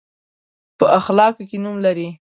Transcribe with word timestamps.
په 0.77 0.85
اخلاقو 0.99 1.43
کې 1.49 1.57
نوم 1.63 1.75
لري. 1.85 2.09